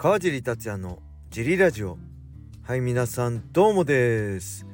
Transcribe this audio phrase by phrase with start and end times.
[0.00, 1.98] 川尻達也のジリラジオ。
[2.62, 4.64] はい皆さんどうもです、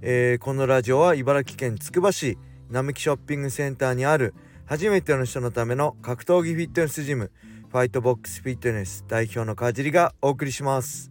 [0.00, 2.38] えー、このラジオは茨城県つくば市
[2.70, 4.34] 並木ショッピングセンターにある
[4.64, 7.30] 初めての人のための格闘技フィットネスジム
[7.70, 11.10] ファイトボックスフィットネス代表の川尻がお送りします。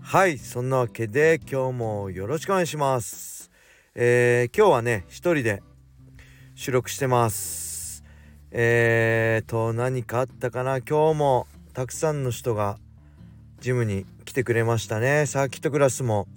[0.00, 3.50] はいそんなわけで今日もよろしくお願いします。
[3.94, 5.62] えー、今日はね一人で
[6.54, 8.02] 収録してます。
[8.50, 10.80] えーと何かあったかな？
[10.80, 12.78] 今日もたくさんの人が
[13.64, 15.24] ジムに来てくれましたね。
[15.24, 16.28] サーキットクラスも。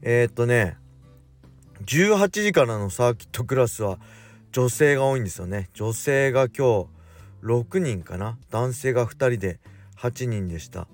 [0.00, 0.78] えー、っとね
[1.84, 3.98] 18時からのサーキットクラスは
[4.52, 5.68] 女性が多いんですよね。
[5.74, 6.86] 女性が今日
[7.42, 8.38] 6人かな？
[8.50, 9.60] 男性が2人で
[9.98, 10.88] 8人でした。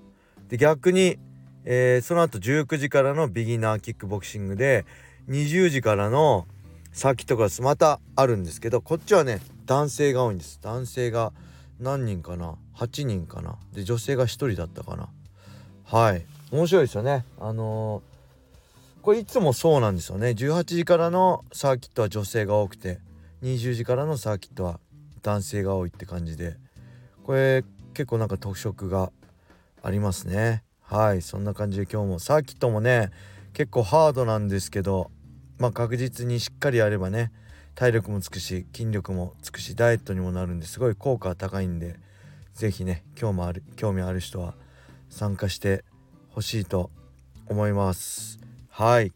[0.49, 1.17] で逆に、
[1.63, 4.85] えー、その後19時からのビギナーキックボクシングで
[5.29, 6.45] 20時からの
[6.91, 10.59] サーキットクラスまたあるんですけどこっちはね男性が多いんです。
[10.61, 11.31] 男性が
[11.79, 13.55] 何人かな？8人かな？
[13.71, 15.07] で女性が1人だったかな？
[15.93, 16.25] はい。
[16.49, 17.23] 面白いですよね。
[17.39, 20.29] あのー、これいつもそうなんですよね。
[20.29, 22.99] 18時からのサーキットは女性が多くて
[23.43, 24.79] 20時からのサーキットは
[25.21, 26.57] 男性が多いって感じで。
[27.23, 29.11] これ結構なんか特色が
[29.83, 30.63] ありますね。
[30.81, 31.21] はい。
[31.21, 33.11] そんな感じで今日もサーキットもね
[33.53, 35.11] 結構ハードなんですけど
[35.59, 37.31] まあ確実にしっかりやればね
[37.75, 41.99] 体力もつくし筋力もつくしダイエットにもなるんですごい効果が高いんで
[42.55, 44.55] 是非ね今日もある興味ある人は
[45.13, 45.85] 参加して
[46.31, 46.89] ほしいと
[47.47, 48.39] 思います。
[48.69, 49.13] はい。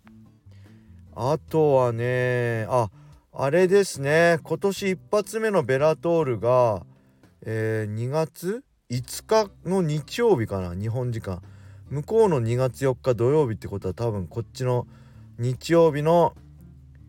[1.16, 2.90] あとはねあ
[3.34, 4.40] あれですね。
[4.44, 6.86] 今年一発目のベラトールが、
[7.42, 11.42] えー、2月？5日の日曜日かな日本時間。
[11.90, 14.86] 向こうの2月4日土曜日ってことは多分こっちの
[15.40, 16.36] 日曜日の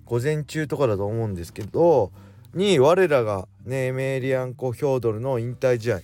[0.06, 2.12] 午前中とかだと思うんですけど
[2.54, 6.00] に我らがねエメリアンコ・ヒョードルの引退試合、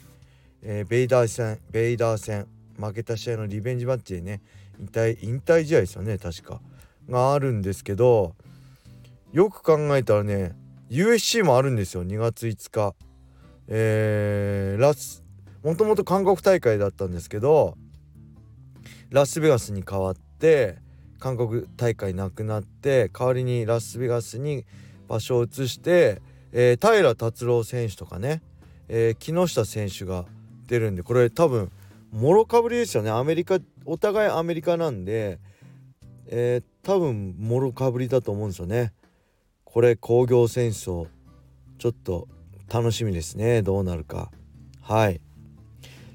[0.62, 2.48] えー、ベイダー戦ベイダー戦
[2.78, 4.41] 負けた試合のリベンジマッチでね
[4.80, 6.60] 引退引退試合ですよね確か。
[7.09, 8.34] があるんですけど
[9.32, 10.56] よく考えたらね
[10.91, 12.94] USC もあるんですよ2月5日。
[13.66, 15.25] えー、ラス
[15.62, 17.76] もともと韓国大会だったんですけど
[19.10, 20.77] ラスベガスに変わって
[21.19, 24.66] 韓国大会なくなって代わりにラスベガスに
[25.09, 26.21] 場所を移して、
[26.53, 28.43] えー、平達郎選手とかね、
[28.88, 30.27] えー、木下選手が
[30.66, 31.71] 出るんでこれ多分
[32.14, 33.10] もろかぶりですよね。
[33.10, 35.41] アメリカお互いアメリカなんで、
[36.28, 38.92] えー、多分もろかぶりだと思うんですよね。
[39.64, 41.08] これ工業戦争。
[41.76, 42.28] ちょっと
[42.72, 43.62] 楽しみですね。
[43.62, 44.30] どうなるか。
[44.80, 45.20] はい。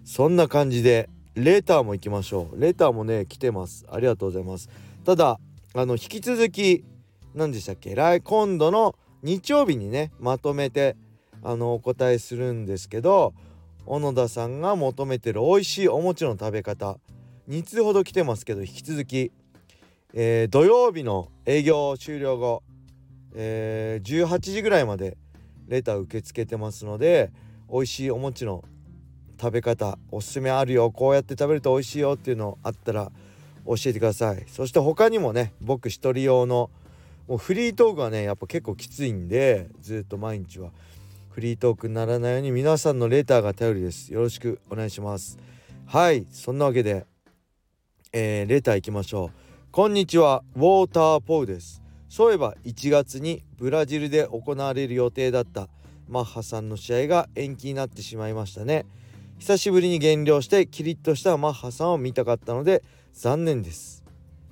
[0.05, 2.61] そんな感じでレターも行きましょう。
[2.61, 3.85] レターもね来てます。
[3.91, 4.69] ありがとうございます。
[5.03, 5.37] ただ
[5.73, 6.85] あの引き続き
[7.35, 7.93] 何でしたっけ？
[7.93, 10.95] 来今度の日曜日にねまとめて
[11.43, 13.33] あのお答えするんですけど
[13.85, 16.97] 小野田さんが求めてる美味しいお餅の食べ方。
[17.49, 19.31] 2通ほど来てますけど引き続き、
[20.13, 22.63] えー、土曜日の営業終了後
[23.33, 25.17] えー、18時ぐらいまで
[25.67, 27.31] レター受け付けてますので
[27.71, 28.63] 美味しいお餅の
[29.39, 30.91] 食べ方おすすめあるよ。
[30.91, 33.11] こうやって食べると美味しいよっていうのあったら
[33.65, 34.43] 教えてください。
[34.47, 36.69] そして他にもね僕一人用の
[37.27, 40.71] もうフリートークはねやっぱ結構きついんでずっと毎日は。
[41.29, 44.13] フリートークにならないように皆さんのレターが頼りです。
[44.13, 45.37] よろしくお願いします。
[45.85, 47.05] はいそんなわけで、
[48.11, 49.71] えー、レターいきましょう。
[49.71, 51.81] こんにちはウォーターポウです。
[52.07, 55.69] そういえば1月にブラジルで行われる予定だった
[56.07, 58.85] マッハさんの試合が延期になってしまいましたね。
[59.39, 64.03] 久しぶりに減量してキリッとしたマッハさんを見たかったので残念です、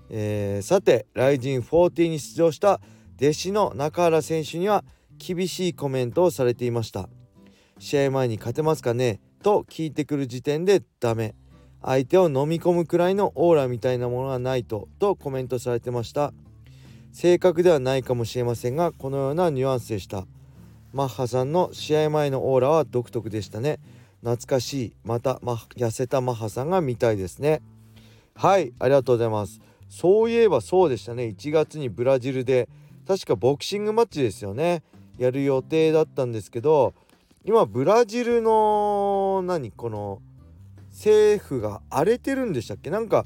[0.10, 2.80] えー、さてライジン40に出場した
[3.20, 4.86] 弟子の中原選手には
[5.18, 7.10] 厳しいコメントをされていました。
[7.80, 9.20] 試合前に勝てますかね？
[9.44, 11.36] と聞いてくる時点でダメ。
[11.82, 14.88] 相手を飲み込むくらいのオーラみたいなものはないと。
[15.00, 16.34] とコメントされてました。
[17.12, 20.26] 正確ではないかもしれませんがこのようなニュアンスでした。
[20.94, 23.80] マッハさんの試合前のオーラは独特でしたね。
[24.22, 24.94] 懐かしい。
[25.04, 27.62] また、ま、痩せたマッハさんが見たいですね。
[28.36, 29.60] はいありがとうございます。
[29.90, 31.24] そういえばそうでしたね。
[31.26, 32.68] 1月にブラジルで。
[33.08, 34.84] 確かボクシングマッチですよね。
[35.18, 36.94] やる予定だったんですけど
[37.44, 40.22] 今ブラジルの何この
[40.92, 42.90] 政府が荒れてるんでしたっけ？
[42.90, 43.26] なんか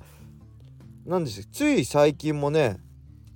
[1.06, 2.80] なんですつい最近もね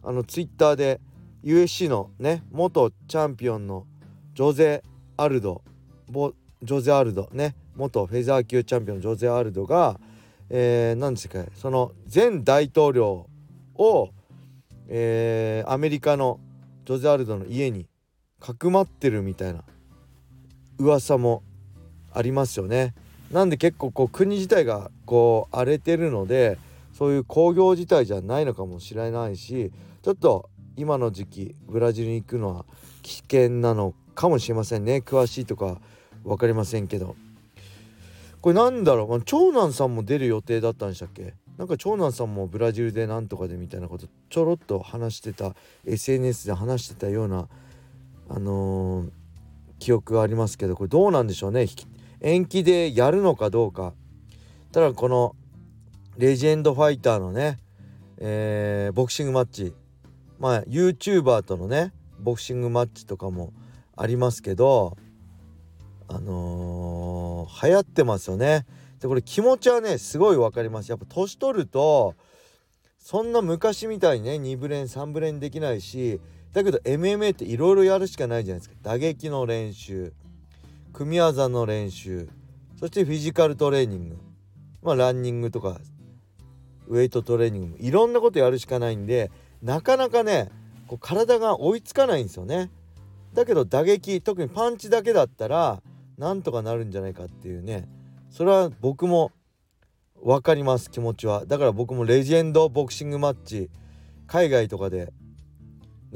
[0.04, 1.00] あのツイッターで
[1.44, 3.86] USC のね元チャンピオンの
[4.34, 4.84] ジョゼ・
[5.18, 5.64] アルド
[6.10, 10.00] ボジョゼ・アルドね元フェザー級チャンピオンジョゼ・アルドが、
[10.50, 13.28] えー、何ですかその前大統領
[13.76, 14.10] を、
[14.88, 16.40] えー、アメリカの
[16.86, 17.88] ジョゼ・アルドの家に
[18.46, 19.64] かくまってるみたいな
[20.78, 21.42] 噂も
[22.14, 22.94] ありますよね。
[23.32, 26.60] なんで結構こう国自体がこう荒れてるので
[26.94, 29.72] そういう工業自体じゃないのかもしれないし
[30.04, 32.66] ちょっと今の時期ブラジルに行くのは
[33.02, 35.02] 危険なのかもしれませんね。
[35.04, 35.82] 詳しいとか
[36.24, 37.16] 分かりませんけど。
[38.42, 41.34] これなんだろう、長男さんも出る予定だったんでしたっけ？
[41.58, 47.48] なんか長男さんもブラジルでなんとかでみたいなことちょろっと話してた SNS で話してたような
[48.30, 49.10] あのー、
[49.80, 51.68] 記憶がありますけどこれどうなんでしょうね
[52.22, 53.94] 延期でやるのかどうか
[54.72, 55.36] ただこの
[56.18, 57.60] レジェンドファイターのね、
[58.18, 59.74] えー、ボクシングマッチ
[60.40, 63.54] まあ YouTuber とのねボクシングマッチとかも
[63.96, 64.98] ありますけど
[66.08, 68.66] あのー、流行ってますよね。
[69.00, 70.90] でこれ気持ちはねすごい分かります。
[70.90, 72.16] やっぱ年取ると
[73.00, 76.20] そんな昔みたいにね2ブレン3ブレンできないし
[76.56, 78.76] だけど MMA っていろいろやるしかないじゃないですか。
[78.82, 80.14] 打撃の練習
[80.94, 82.30] 組み技の練習
[82.80, 84.18] そしてフィジカルトレーニング
[84.82, 85.82] まあランニングとか
[86.88, 89.32] ウェイトトレーニングもいろんなことやるしかないんで
[89.62, 90.50] なかなかね
[90.88, 92.72] こう体が追いつかないんですよね。
[93.34, 95.82] だけど打撃特にパンチだけだったら
[96.18, 97.90] なんとかなるんじゃないかっていうね
[98.30, 99.34] それは僕も
[100.24, 103.70] 分かります気持ちはだから僕もレジェンドボクシングマッチ
[104.26, 105.12] 海外とかで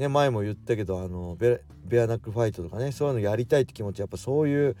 [0.00, 1.60] ね前も言ったけどあのベ
[2.00, 4.76] アナックファイトとかねそういうのやりたいって気持ちやっぱそういう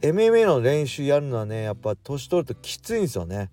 [0.00, 3.50] MMA の練習やるのはねやっぱ年取るときついんですよね。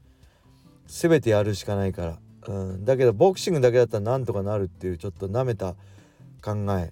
[0.87, 5.75] 全てやるしかないから、うん、だけどボクシングだけだったらなんとかなるっていうちょっとなめた
[6.41, 6.91] 考え。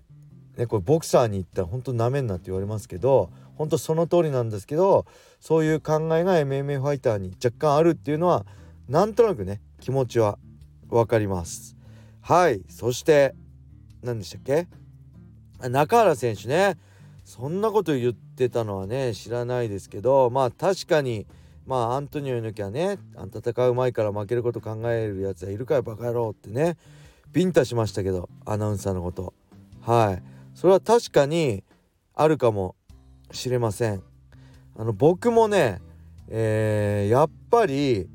[0.55, 5.05] ねこれボクサーに行ったら本当なめんなって言われますけど本当その通りなんですけど
[5.39, 8.45] そういう考えが MMA ファイターに若干あるっていうのは
[8.87, 10.37] なんとなくね気持ちは
[10.89, 11.75] 分かります。
[12.21, 12.61] はい。
[12.69, 13.33] そして
[14.03, 14.67] 何でしたっけ？
[15.69, 16.77] 中原選手ね。
[17.23, 21.27] そんなこと言ってたのはね知らないですけどまあ確かに
[21.67, 26.77] まあアントニオ猪木はね戦う前から負けること考えるやつはいるかよバカ野郎ってね
[27.31, 29.33] ビンタしましたけどアナウンサーのこと。
[29.81, 30.23] はい。
[30.55, 31.63] それは確かに
[32.13, 32.75] あるかも
[33.31, 34.03] しれません。
[34.75, 35.79] あの僕もね、
[36.27, 38.09] えー、やっぱり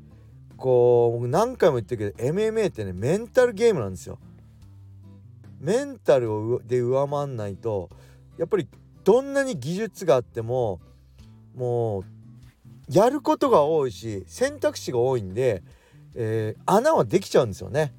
[0.57, 4.19] こう何回も言ってるけど MMA ってねメンタルゲームなんですよ。
[5.59, 7.89] メンタルをで上回んないと
[8.37, 8.67] やっぱり
[9.03, 10.79] どんなに技術があっても
[11.55, 12.03] もう
[12.89, 15.63] やることが多いし選択肢が多いんで、
[16.15, 17.93] えー、穴はできちゃうんですよね。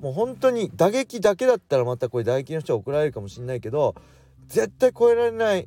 [0.00, 3.96] もう本当に打撃だけだったらまたこれ打撃の人は怒られるかもしれないけど
[4.46, 5.66] 絶対超えられない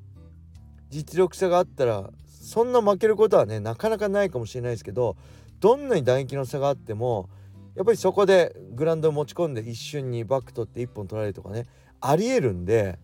[0.89, 5.17] 実力差があったらそんな負けることはねなかなかないかもしれないですけど
[5.59, 7.29] どんなに打撃の差があっても
[7.75, 11.67] やっぱりそこでグラウンド持ち込んで一瞬にバック取って1本取られるとかね
[12.01, 12.99] ありえるんで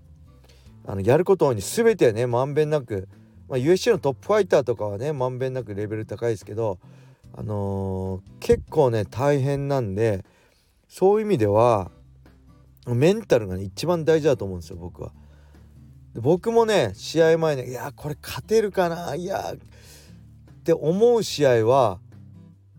[0.85, 3.07] あのやることに全てねまんべんなく、
[3.47, 6.79] まあ、USC のトップファイターとかはねまんべんなくレベル高いですけど
[7.35, 10.25] あのー、結構ね大変なんで
[10.87, 11.91] そういう意味では
[12.87, 15.11] メンタルが、ね、一番大事だと思うんですよ僕は。
[16.15, 19.57] 僕もね試合前ねいやこれ勝てるかないやっ
[20.63, 21.99] て思う試合は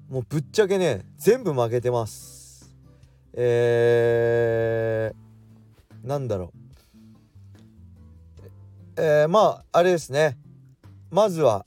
[0.08, 2.74] もうぶっちゃけね全部負けてます。
[3.34, 6.52] えー、なんだろ
[8.96, 9.00] う。
[9.00, 10.38] えー、まああれですね。
[11.10, 11.66] まずは、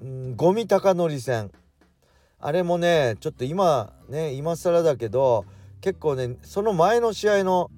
[0.00, 1.52] うん、ゴミ高則戦
[2.40, 5.44] あれもねちょっと今ね今更だけど
[5.80, 7.70] 結構ねその前の試合の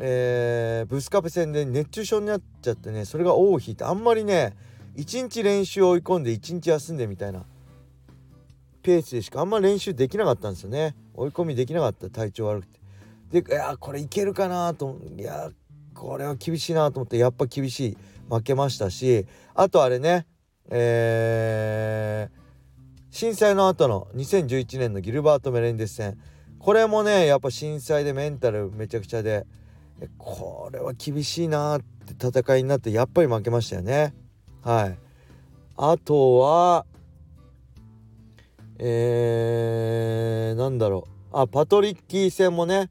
[0.00, 4.54] えー、ブスカペ戦で熱中症になっちゃってねそれが尾を引いてあんまりね
[4.94, 7.44] 一日練習追い込んで一日休んでみたいな。
[8.88, 10.96] ペースでしかあんま練習できなかったんですよね。
[11.12, 12.08] 追い込みできなかった。
[12.08, 13.42] 体調悪くて。
[13.42, 14.98] でいやこれいけるかなと。
[15.14, 15.50] いや
[15.94, 17.18] これは厳しいなと思って。
[17.18, 17.96] やっぱ厳しい。
[18.30, 19.26] 負けましたし。
[19.54, 20.26] あとあれね。
[20.70, 26.18] えー、震災の後の2011年のギルバート・メレンデス戦。
[26.58, 29.46] これもねやっぱ震災でメンタルめちゃくちゃで。
[30.16, 34.14] これは厳しいなって戦いになってやっぱり負けましたよね。
[34.62, 34.98] はい。
[35.76, 36.86] あとは
[38.78, 41.36] えー、なんだろう。
[41.36, 42.88] あパトリッキー戦もね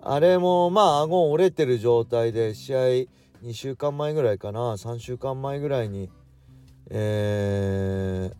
[0.00, 4.74] あれもまあ顎折れてる状態で試合2週間前ぐらいかな。
[4.74, 6.10] 3週間前ぐらいに
[6.90, 8.36] えー、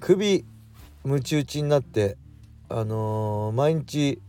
[0.00, 0.44] 首
[1.04, 2.16] ムチ打ちになって
[2.68, 4.20] あのー、毎日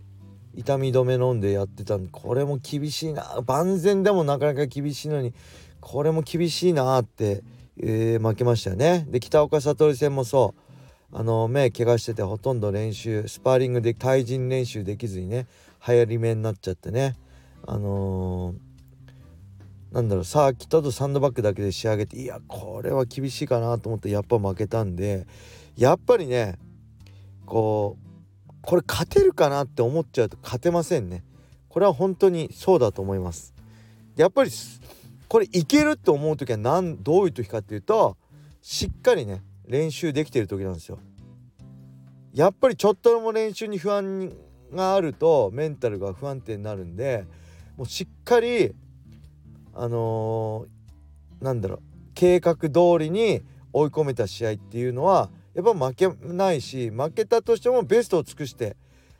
[0.53, 3.41] 痛み止め飲んでやってたんでこれも厳しいな。
[3.45, 5.33] 万全でもなかなか厳しいのに
[5.79, 7.41] これも厳しいなって、
[7.77, 9.05] えー、負けましたよね。
[9.09, 10.61] で北岡悟戦もそう。
[11.13, 15.45] あの目怪我しててほとんど練習スパーリングで対人練習できずにね
[15.85, 17.15] 流行り目になっちゃってね。
[17.67, 18.55] あの
[19.91, 25.27] なんだろうサーキットとサンドバッグだけで仕上げていやこれは厳しいかなと思ってやっぱ負けたんで
[25.75, 26.57] やっぱりね
[27.45, 31.23] こうこれ勝てるかなって思っちゃうと勝てませんね。
[31.67, 33.53] これは本当にそうだと思います。
[34.15, 34.51] やっぱり
[35.31, 38.17] これいけるって思う時は何どういう時かっていうと
[38.61, 40.99] しっかりね練習できてる時なんですよ
[42.33, 44.33] やっぱりちょっとでも練習に不安
[44.73, 47.25] があるとメンタルが不安定になるんで
[47.77, 48.75] もうしっかり
[49.73, 51.79] あのー、なんだろう
[52.13, 52.69] 計画通
[52.99, 58.75] りに追い込めた試合っていうのはやっぱ負けないし負けたとしてもベストを尽くして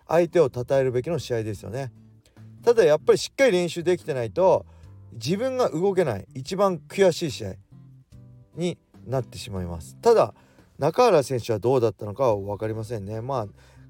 [0.09, 1.93] 相手を称えるべきの試合ですよね。
[2.65, 4.65] ただやっぱりしっかり練習できてないと
[5.13, 7.53] 自分が動けない一番悔しい試合
[8.55, 9.95] になってしまいます。
[10.01, 10.33] ただ
[10.77, 13.21] 中原選手はどうだったのかは分かりませんね。
[13.21, 13.47] まあ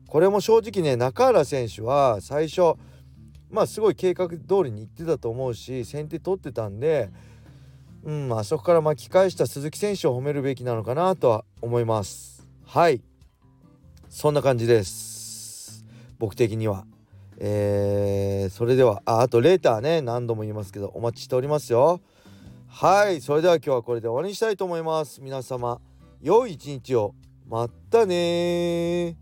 [0.08, 2.74] これも正直ね中原選手は最初
[3.50, 7.10] まあすごい計画通りにいってたと思うし先手取ってたんで、
[8.04, 12.48] うん、あそこから巻き返した鈴木選手を褒めるべきなのかなとは思います。
[12.66, 13.02] はい
[14.10, 15.86] そんな感じです
[16.20, 16.86] 僕的には。
[17.44, 22.00] えー、それではああとレーターね何度も言いますけどお待ちしておりますよ。
[22.68, 25.22] はいそれでは今日はこれで終わりにしたいと思います。
[25.24, 25.82] 皆様
[26.22, 27.16] 良い一日を
[27.48, 29.18] またね